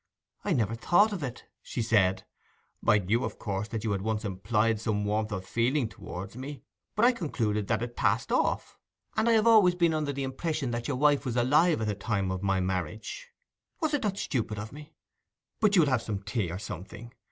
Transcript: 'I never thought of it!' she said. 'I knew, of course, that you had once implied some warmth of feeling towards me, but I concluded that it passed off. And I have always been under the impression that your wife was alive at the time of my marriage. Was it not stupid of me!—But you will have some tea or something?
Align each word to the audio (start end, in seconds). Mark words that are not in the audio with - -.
'I 0.43 0.53
never 0.53 0.73
thought 0.73 1.13
of 1.13 1.21
it!' 1.21 1.45
she 1.61 1.83
said. 1.83 2.25
'I 2.87 2.97
knew, 2.97 3.23
of 3.23 3.37
course, 3.37 3.67
that 3.67 3.83
you 3.83 3.91
had 3.91 4.01
once 4.01 4.25
implied 4.25 4.81
some 4.81 5.05
warmth 5.05 5.31
of 5.31 5.45
feeling 5.45 5.87
towards 5.87 6.35
me, 6.35 6.63
but 6.95 7.05
I 7.05 7.11
concluded 7.11 7.67
that 7.67 7.83
it 7.83 7.95
passed 7.95 8.31
off. 8.31 8.79
And 9.15 9.29
I 9.29 9.33
have 9.33 9.45
always 9.45 9.75
been 9.75 9.93
under 9.93 10.11
the 10.11 10.23
impression 10.23 10.71
that 10.71 10.87
your 10.87 10.97
wife 10.97 11.23
was 11.23 11.35
alive 11.37 11.81
at 11.81 11.87
the 11.87 11.93
time 11.93 12.31
of 12.31 12.41
my 12.41 12.59
marriage. 12.59 13.29
Was 13.79 13.93
it 13.93 14.01
not 14.01 14.17
stupid 14.17 14.57
of 14.57 14.71
me!—But 14.73 15.75
you 15.75 15.83
will 15.83 15.89
have 15.89 16.01
some 16.01 16.23
tea 16.23 16.49
or 16.49 16.57
something? 16.57 17.13